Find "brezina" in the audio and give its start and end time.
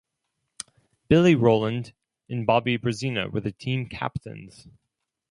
2.75-3.29